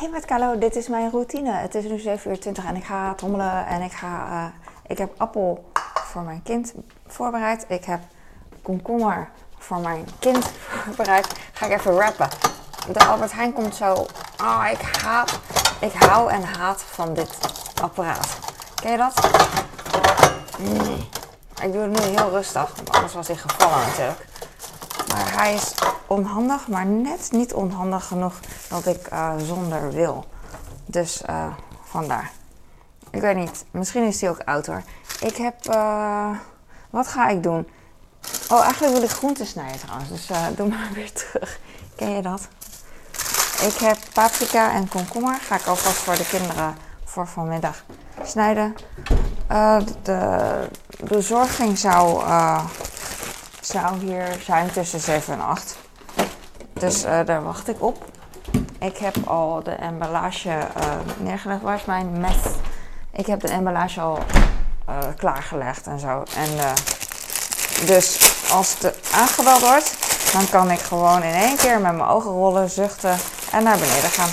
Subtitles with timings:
[0.00, 1.52] Hey met Carlo, dit is mijn routine.
[1.52, 4.26] Het is nu 7 uur 20 en ik ga trommelen en ik ga...
[4.30, 4.44] eh,
[4.86, 6.74] ik heb appel voor mijn kind
[7.06, 7.64] voorbereid.
[7.68, 8.00] Ik heb
[8.62, 9.28] komkommer
[9.58, 10.50] voor mijn kind
[10.84, 11.26] voorbereid.
[11.52, 12.28] Ga ik even rappen.
[12.92, 13.92] De Albert Heijn komt zo...
[14.42, 15.40] Oh, ik haat...
[15.80, 17.38] Ik hou en haat van dit
[17.82, 18.38] apparaat.
[18.74, 19.30] Ken je dat?
[20.58, 21.08] Nee.
[21.62, 24.26] Ik doe het nu heel rustig, want anders was hij gevallen natuurlijk.
[25.08, 25.74] Maar hij is
[26.10, 30.24] onhandig, maar net niet onhandig genoeg dat ik eh, zonder wil.
[30.86, 31.46] Dus eh,
[31.84, 32.30] vandaar.
[33.10, 34.82] Ik weet niet, misschien is hij ook oud hoor.
[35.20, 36.30] Ik heb, eh,
[36.90, 37.68] wat ga ik doen?
[38.48, 41.60] Oh, eigenlijk wil ik groenten snijden trouwens, dus doe maar weer terug.
[41.96, 42.48] Ken je dat?
[43.66, 45.34] Ik heb paprika en komkommer.
[45.40, 47.84] Ga ik alvast voor de kinderen voor vanmiddag
[48.24, 48.74] snijden.
[50.02, 50.68] De
[51.04, 52.22] bezorging zou,
[53.60, 55.76] zou hier zijn tussen 7 en 8.
[56.80, 58.04] Dus eh, daar wacht ik op.
[58.78, 61.62] Ik heb al de emballage eh, neergelegd.
[61.62, 62.36] Waar is mijn mes?
[63.12, 64.18] Ik heb de emballage al
[64.86, 66.22] eh, klaargelegd en zo.
[66.36, 66.48] En,
[67.86, 69.96] dus als het aangebeld wordt,
[70.32, 73.16] dan kan ik gewoon in één keer met mijn ogen rollen, zuchten
[73.52, 74.30] en naar beneden gaan.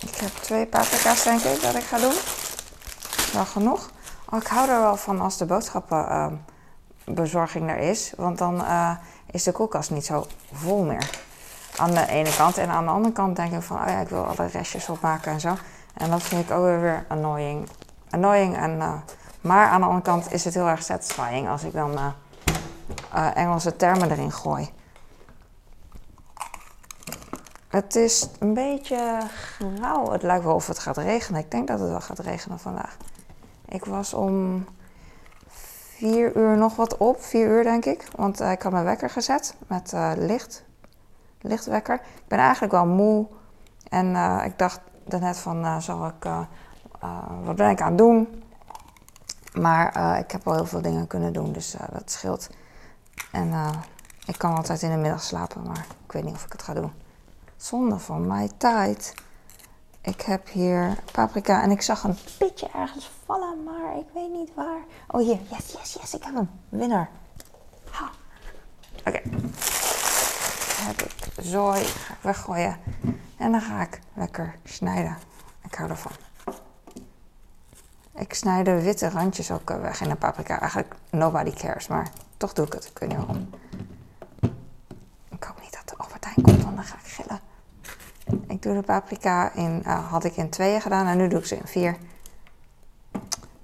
[0.00, 2.14] Ik heb twee paprika's denk ik dat ik ga doen.
[3.32, 3.90] Wel genoeg.
[4.30, 8.12] Oh, ik hou er wel van als de boodschappenbezorging er is.
[8.16, 8.64] Want dan
[9.34, 11.10] is de koelkast niet zo vol meer.
[11.76, 12.58] Aan de ene kant.
[12.58, 15.32] En aan de andere kant denk ik van, oh ja, ik wil alle restjes opmaken
[15.32, 15.56] en zo.
[15.94, 17.68] En dat vind ik ook weer annoying.
[18.10, 18.80] Annoying en...
[18.80, 18.92] eh,
[19.40, 22.06] maar aan de andere kant is het heel erg satisfying als ik dan eh,
[23.12, 24.70] eh, Engelse termen erin gooi.
[27.68, 29.20] Het is een beetje
[29.58, 30.10] grauw.
[30.10, 31.40] Het lijkt wel of het gaat regenen.
[31.40, 32.96] Ik denk dat het wel gaat regenen vandaag.
[33.68, 34.66] Ik was om
[35.96, 37.22] vier uur nog wat op.
[37.22, 38.08] Vier uur denk ik.
[38.16, 40.64] Want eh, ik had mijn wekker gezet met eh, licht.
[41.40, 41.94] Lichtwekker.
[41.94, 43.26] Ik ben eigenlijk wel moe.
[43.88, 46.28] En eh, ik dacht daarnet van, zal ik...
[47.44, 48.42] wat ben ik aan het doen?
[49.52, 51.52] Maar ik heb al heel veel dingen kunnen doen.
[51.52, 52.48] Dus dat scheelt.
[53.32, 53.52] En
[54.26, 55.62] ik kan altijd in de middag slapen.
[55.62, 56.92] Maar ik weet niet of ik het ga doen.
[57.56, 59.14] Zonde van mijn tijd.
[60.04, 64.54] Ik heb hier paprika en ik zag een pitje ergens vallen, maar ik weet niet
[64.54, 64.80] waar.
[65.08, 66.50] Oh hier, yes, yes, yes, ik heb hem.
[66.68, 67.08] Winnaar.
[69.04, 69.20] Oké.
[70.76, 72.76] Heb ik zooi, ga ik weggooien.
[73.36, 75.16] En dan ga ik lekker snijden.
[75.62, 76.12] Ik hou ervan.
[78.14, 80.60] Ik snij de witte randjes ook weg in de paprika.
[80.60, 82.86] Eigenlijk nobody cares, maar toch doe ik het.
[82.86, 83.50] Ik weet niet waarom.
[85.30, 87.40] Ik hoop niet dat de Albert Heijn komt, want dan ga ik gillen.
[88.48, 91.46] Ik doe de paprika in, eh, had ik in tweeën gedaan en nu doe ik
[91.46, 91.96] ze in vier.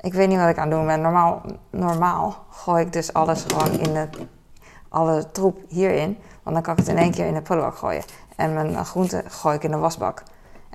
[0.00, 1.00] Ik weet niet wat ik aan het doen ben.
[1.00, 4.08] Normaal, normaal gooi ik dus alles gewoon in de,
[4.88, 6.18] alle troep hierin.
[6.42, 8.02] Want dan kan ik het in één keer in de prullenbak gooien.
[8.36, 10.22] En mijn eh, groenten gooi ik in de wasbak.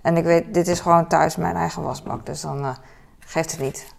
[0.01, 2.25] En ik weet, dit is gewoon thuis mijn eigen wasbak.
[2.25, 2.75] Dus dan eh,
[3.19, 3.93] geeft het niet.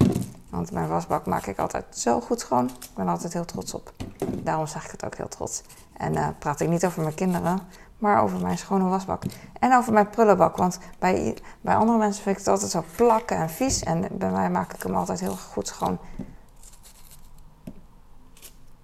[0.51, 2.65] Want mijn wasbak maak ik altijd zo goed schoon.
[2.65, 3.93] Ik ben altijd heel trots op.
[4.29, 5.63] Daarom zeg ik het ook heel trots.
[5.97, 7.59] En eh, praat ik niet over mijn kinderen,
[7.99, 9.23] maar over mijn schone wasbak.
[9.61, 10.57] En over mijn prullenbak.
[10.57, 13.83] Want bij, bij andere mensen vind ik het altijd zo plakken en vies.
[13.83, 15.99] En bij mij maak ik hem altijd heel goed schoon.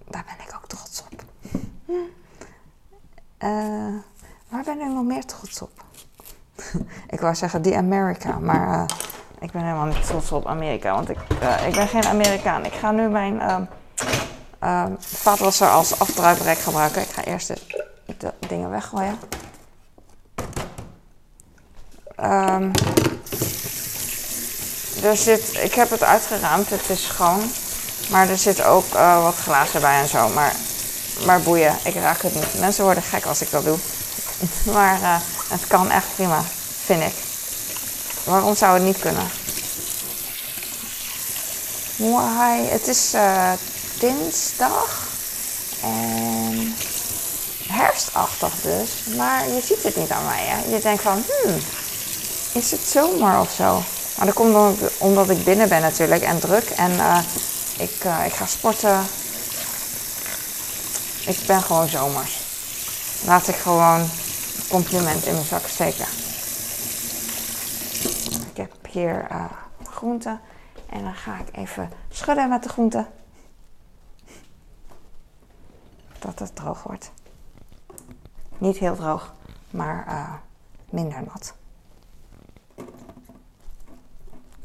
[0.08, 1.24] Daar ben ik ook trots op.
[3.38, 3.48] Eh,
[4.48, 5.84] waar ben ik nog meer trots op?
[7.14, 8.96] ik wou zeggen die America, maar eh,
[9.40, 10.94] ik ben helemaal niet trots op Amerika.
[10.94, 12.64] Want ik, eh, ik ben geen Amerikaan.
[12.64, 13.64] Ik ga nu mijn ehm
[14.58, 17.02] ehm, vaatwasser als afdruiprek gebruiken.
[17.02, 17.48] Ik ga eerst
[18.20, 19.18] de, dingen weggooien.
[22.16, 22.70] Ehm,
[25.02, 27.42] er zit, ik heb het uitgeruimd, het is schoon.
[28.10, 30.28] Maar er zit ook eh, wat glazen bij en zo.
[30.28, 30.54] Maar,
[31.26, 32.58] maar boeien, ik raak het niet.
[32.58, 33.78] Mensen worden gek als ik dat doe.
[34.74, 35.16] maar eh,
[35.48, 36.42] het kan echt prima,
[36.84, 37.14] vind ik.
[38.24, 39.28] Waarom zou het niet kunnen?
[41.96, 42.68] Why?
[42.68, 43.52] Het is eh,
[43.98, 45.09] dinsdag.
[47.80, 49.04] Herfstachtig dus.
[49.16, 50.44] Maar je ziet het niet aan mij.
[50.44, 50.74] Hè?
[50.74, 51.56] Je denkt van, hmm,
[52.52, 53.82] is het zomer of zo?
[54.16, 56.70] Maar dat komt omdat, omdat ik binnen ben natuurlijk en druk.
[56.70, 57.18] En eh,
[57.78, 59.00] ik, eh, ik ga sporten.
[61.26, 62.40] Ik ben gewoon zomers.
[63.26, 64.08] Laat ik gewoon een
[64.68, 66.06] compliment in mijn zak steken.
[68.50, 69.44] Ik heb hier eh
[69.84, 70.40] groenten.
[70.86, 73.06] En dan ga ik even schudden met de groenten.
[76.18, 77.10] Dat het droog wordt.
[78.60, 79.34] Niet heel droog,
[79.70, 80.32] maar eh,
[80.90, 81.54] minder nat.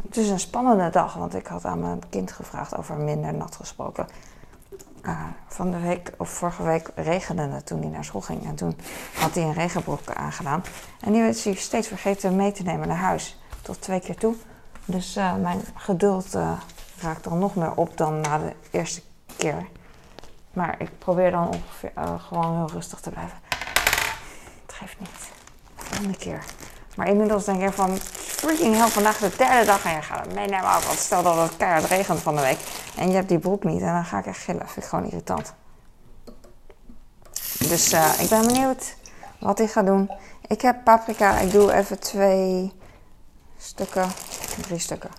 [0.03, 3.55] Het is een spannende dag, want ik had aan mijn kind gevraagd over minder nat
[3.55, 4.07] gesproken.
[5.03, 8.45] uh, van de week of vorige week regende het toen hij naar school ging.
[8.45, 8.77] En toen
[9.15, 10.63] had hij een regenbroek aangedaan.
[10.99, 13.39] En die was hij steeds vergeten mee te nemen naar huis.
[13.61, 14.35] Tot twee keer toe.
[14.85, 16.51] Dus uh, mijn geduld uh,
[16.99, 19.01] raakt dan nog meer op dan na de eerste
[19.37, 19.67] keer.
[20.53, 23.37] Maar ik probeer dan ongeveer gewoon heel rustig te blijven.
[24.77, 25.09] Geeft niet.
[25.75, 26.43] Volgende keer.
[26.95, 30.33] Maar inmiddels denk ik van, freaking hell, vandaag de derde dag en je gaat het
[30.33, 30.61] meenemen.
[30.61, 32.59] Want stel dat het keihard regent van de week
[32.97, 34.67] en je hebt die broek niet en dan ga ik echt gillen.
[34.67, 35.53] Vind ik gewoon irritant.
[37.59, 38.95] Dus uh, ik ben benieuwd
[39.39, 40.11] wat hij gaat doen.
[40.47, 42.73] Ik heb paprika, ik doe even twee
[43.57, 44.09] stukken,
[44.61, 45.09] drie stukken.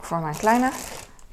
[0.00, 0.70] Voor mijn kleine,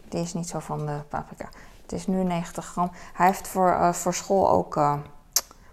[0.10, 1.50] die is niet zo van de paprika.
[1.82, 2.92] Het is nu 90 gram.
[3.14, 4.94] Hij heeft voor, uh, voor school ook, uh,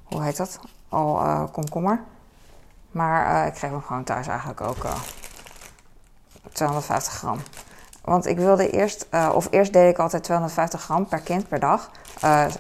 [0.05, 0.59] hoe heet dat?
[0.95, 2.01] Al komkommer.
[2.95, 4.93] Maar uh, ik geef hem gewoon thuis eigenlijk ook uh,
[6.53, 7.39] 250 gram.
[8.05, 11.61] Want ik wilde eerst, uh, of eerst deed ik altijd 250 gram per kind per
[11.61, 11.91] dag.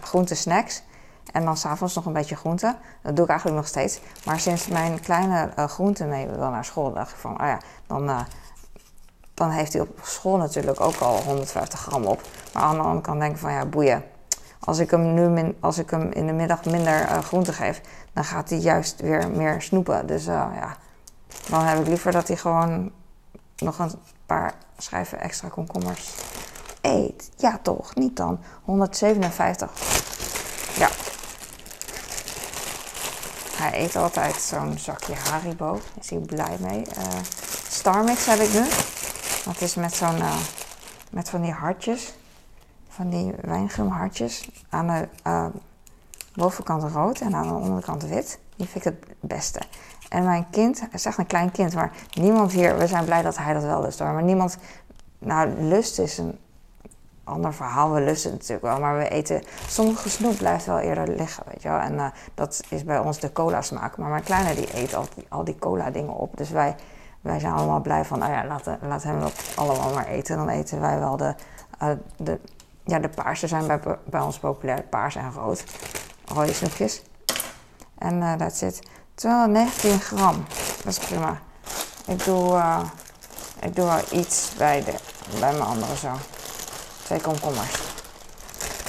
[0.00, 0.82] groente snacks.
[1.32, 2.76] En dan s'avonds nog een beetje groente.
[3.02, 4.00] Dat doe ik eigenlijk nog steeds.
[4.24, 8.26] Maar sinds mijn kleine groente mee wil naar school, dacht ik van, oh ja, dan,
[9.34, 12.20] dan heeft hij op school natuurlijk ook al 150 gram op.
[12.52, 14.04] Maar aan de andere kant denk ik van, ja, boeien
[14.64, 17.80] als ik hem nu min, als ik hem in de middag minder uh, groente geef,
[18.12, 20.06] dan gaat hij juist weer meer snoepen.
[20.06, 20.76] Dus uh, ja,
[21.48, 22.90] dan heb ik liever dat hij gewoon
[23.56, 23.90] nog een
[24.26, 26.14] paar schijven extra komkommers
[26.80, 27.30] eet.
[27.36, 27.94] Ja, toch?
[27.94, 28.40] Niet dan.
[28.64, 29.70] 157.
[30.76, 30.88] Ja.
[33.56, 35.80] Hij eet altijd zo'n zakje Haribo.
[36.00, 36.86] Is hij blij mee.
[36.98, 37.04] Uh,
[37.68, 38.64] Starmix heb ik nu.
[39.44, 40.22] Dat is met zo'n,
[41.10, 42.14] met van die hartjes
[42.94, 44.50] van die wijngumhartjes.
[44.68, 45.46] Aan de uh,
[46.34, 48.38] bovenkant rood en aan de onderkant wit.
[48.56, 49.60] Die vind ik het beste.
[50.08, 53.22] En mijn kind, het is echt een klein kind, maar niemand hier, we zijn blij
[53.22, 54.00] dat hij dat wel lust.
[54.00, 54.56] Maar niemand,
[55.18, 56.38] nou, lust is een
[57.24, 57.92] ander verhaal.
[57.92, 61.68] We lusten natuurlijk wel, maar we eten, sommige snoep blijft wel eerder liggen, weet je
[61.68, 61.78] wel.
[61.78, 63.96] En uh, dat is bij ons de cola smaak.
[63.96, 66.36] Maar mijn kleine die eet al die, al die cola dingen op.
[66.36, 66.76] Dus wij,
[67.20, 70.36] wij zijn allemaal blij van, nou ja, laat, laat hem dat allemaal maar eten.
[70.36, 71.34] Dan eten wij wel de,
[71.82, 72.40] uh, de
[72.84, 74.82] ja, de paarse zijn bij, bij ons populair.
[74.82, 75.64] Paars en rood.
[76.24, 77.02] Rode snoepjes.
[77.98, 78.82] En dat zit
[79.14, 80.44] 219 gram.
[80.84, 81.38] Dat is prima.
[82.06, 82.80] Ik doe, uh,
[83.60, 84.94] ik doe wel iets bij, de,
[85.40, 86.18] bij mijn andere zoon.
[87.02, 87.82] Twee komkommers.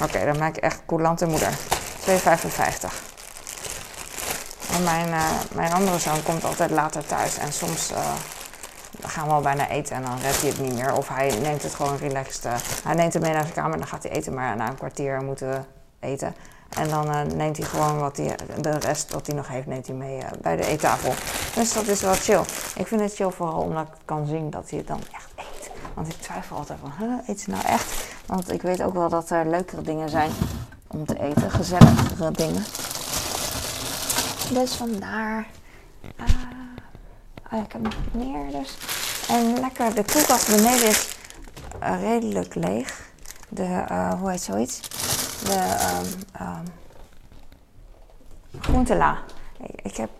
[0.02, 1.50] Oké, dan ben ik echt coulante moeder.
[1.50, 1.54] 2,55.
[4.72, 7.38] En mijn, uh, mijn andere zoon komt altijd later thuis.
[7.38, 7.92] En soms
[9.08, 10.94] gaan we al bijna eten en dan redt hij het niet meer.
[10.94, 12.44] Of hij neemt het gewoon relaxed.
[12.44, 12.52] Uh,
[12.84, 14.34] hij neemt het mee naar zijn kamer en dan gaat hij eten.
[14.34, 15.60] Maar na een kwartier moeten we
[16.00, 16.34] eten.
[16.68, 19.86] En dan uh, neemt hij gewoon wat hij, de rest wat hij nog heeft, neemt
[19.86, 21.14] hij mee uh, bij de eettafel.
[21.54, 22.40] Dus dat is wel chill.
[22.74, 25.70] Ik vind het chill vooral omdat ik kan zien dat hij het dan echt eet.
[25.94, 28.14] Want ik twijfel altijd van, eet ze nou echt?
[28.26, 30.30] Want ik weet ook wel dat er leukere dingen zijn
[30.86, 31.50] om te eten.
[31.50, 32.64] Gezelligere dingen.
[34.52, 35.46] Dus vandaar...
[37.52, 38.76] Oh, ik heb nog meer dus.
[39.28, 41.16] En lekker, de koelkast beneden is
[41.82, 43.10] uh, redelijk leeg.
[43.48, 44.80] De, uh, hoe heet zoiets?
[45.44, 46.64] De um, um,
[48.60, 49.18] groentela.
[49.82, 50.10] Ik, heb,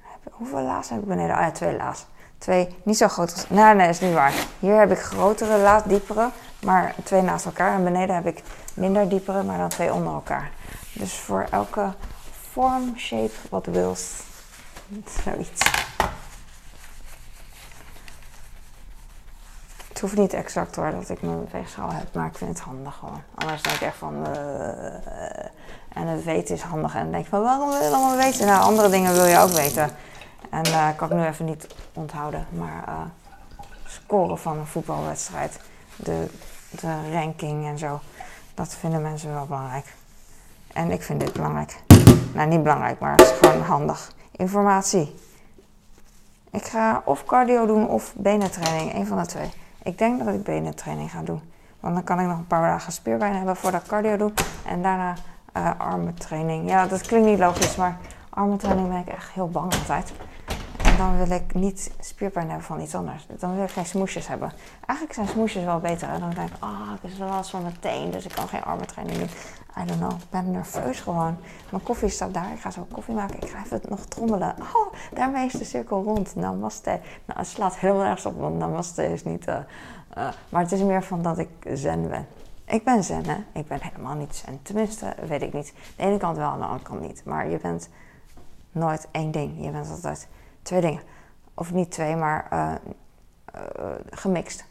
[0.00, 1.36] heb, Hoeveel laas heb ik beneden?
[1.36, 2.06] Oh ja, twee laas.
[2.38, 3.46] Twee, niet zo groot.
[3.48, 4.32] Nee, nee, is niet waar.
[4.58, 6.30] Hier heb ik grotere laas, diepere,
[6.64, 7.74] maar twee naast elkaar.
[7.74, 8.42] En beneden heb ik
[8.74, 10.50] minder diepere, maar dan twee onder elkaar.
[10.92, 11.92] Dus voor elke
[12.52, 14.12] vorm, shape, wat wils.
[15.24, 15.62] Zoiets.
[20.04, 23.22] Hoeft niet exact hoor dat ik mijn weegschaal heb, maar ik vind het handig gewoon.
[23.34, 24.14] Anders denk ik echt van.
[24.14, 24.84] Uh,
[25.92, 26.94] en het weten is handig.
[26.94, 28.46] En dan denk ik van waarom wil je het allemaal weten?
[28.46, 29.90] Nou, andere dingen wil je ook weten.
[30.50, 32.46] En uh, kan ik nu even niet onthouden.
[32.50, 32.94] Maar uh,
[33.86, 35.60] scoren van een voetbalwedstrijd,
[35.96, 36.26] de,
[36.70, 38.00] de ranking en zo.
[38.54, 39.94] Dat vinden mensen wel belangrijk.
[40.72, 41.82] En ik vind dit belangrijk.
[42.32, 44.12] Nou, niet belangrijk, maar gewoon handig.
[44.30, 45.14] Informatie.
[46.50, 49.50] Ik ga of cardio doen of benentraining, een van de twee.
[49.84, 51.40] Ik denk dat ik benentraining ga doen.
[51.80, 54.32] Want dan kan ik nog een paar dagen spierpijn hebben voordat ik cardio doe.
[54.66, 55.14] En daarna
[55.56, 56.68] uh, armentraining.
[56.68, 57.96] Ja, dat klinkt niet logisch, maar
[58.30, 60.12] armentraining ben ik echt heel bang altijd.
[60.76, 63.26] En dan wil ik niet spierpijn hebben van iets anders.
[63.38, 64.52] Dan wil ik geen smoesjes hebben.
[64.86, 66.08] Eigenlijk zijn smoesjes wel beter.
[66.08, 68.64] En dan denk ik, ah, oh, ik heb last van mijn dus ik kan geen
[68.64, 69.28] armentraining doen.
[69.78, 71.36] I don't know, ik ben nerveus gewoon.
[71.70, 73.36] Mijn koffie staat daar, ik ga zo koffie maken.
[73.40, 74.54] Ik ga even nog trommelen.
[74.74, 76.34] Oh, daarmee is de cirkel rond.
[76.34, 77.00] Namaste.
[77.24, 79.46] Nou, het slaat helemaal ergens op, want namaste is niet...
[79.48, 79.58] Uh,
[80.48, 82.26] maar het is meer van dat ik zen ben.
[82.64, 83.36] Ik ben zen, hè.
[83.52, 84.62] Ik ben helemaal niet zen.
[84.62, 85.72] Tenminste, weet ik niet.
[85.96, 87.24] De ene kant wel, de andere kant niet.
[87.24, 87.88] Maar je bent
[88.72, 89.64] nooit één ding.
[89.64, 90.28] Je bent altijd
[90.62, 91.00] twee dingen.
[91.54, 92.72] Of niet twee, maar uh,
[94.10, 94.64] gemixt.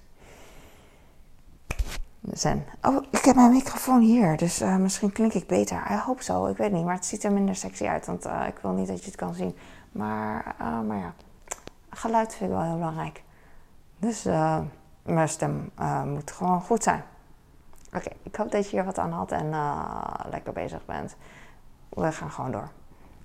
[2.81, 5.91] Oh, ik heb mijn microfoon hier, dus uh, misschien klink ik beter.
[5.91, 6.85] I hope zo, ik weet niet.
[6.85, 9.15] Maar het ziet er minder sexy uit, want uh, ik wil niet dat je het
[9.15, 9.57] kan zien.
[9.91, 11.13] Maar, uh, maar ja,
[11.89, 13.23] geluid vind ik wel heel belangrijk.
[13.97, 14.23] Dus
[15.03, 15.71] mijn stem
[16.05, 17.03] moet gewoon goed zijn.
[17.93, 19.49] Oké, ik hoop dat je hier wat aan had en
[20.29, 21.15] lekker bezig bent.
[21.89, 22.69] We gaan gewoon door.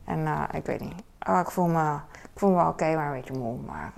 [0.05, 3.38] En ik weet niet, oh, ik, voel me, ik voel me oké, maar een beetje
[3.38, 3.59] moe.
[3.59, 3.93] Maar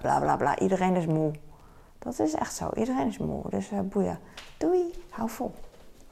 [0.00, 1.32] bla bla bla, iedereen is moe.
[2.04, 2.70] Dat is echt zo.
[2.74, 3.50] Iedereen is moe.
[3.50, 4.18] Dus uh, boeien.
[4.58, 4.94] Doei.
[5.10, 5.54] Hou vol.